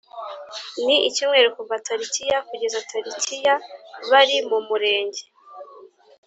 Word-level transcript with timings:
N 0.83 0.87
icyumweru 1.09 1.47
kuva 1.57 1.75
tariki 1.85 2.21
ya 2.31 2.39
kugeza 2.47 2.79
tariki 2.89 3.35
ya 3.45 3.55
bari 4.09 4.37
mu 4.49 4.59
murenge 4.67 5.21